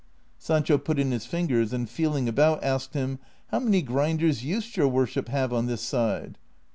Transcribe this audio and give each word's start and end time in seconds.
Sancho 0.39 0.79
put 0.79 0.97
in 0.97 1.11
his 1.11 1.27
fingers, 1.27 1.71
and 1.71 1.87
feeling 1.87 2.27
about 2.27 2.63
asked 2.63 2.95
him," 2.95 3.19
How 3.51 3.59
many 3.59 3.83
grinders 3.83 4.43
used 4.43 4.75
your 4.75 4.87
worship 4.87 5.27
have 5.27 5.53
on 5.53 5.67
this 5.67 5.81
side 5.81 6.39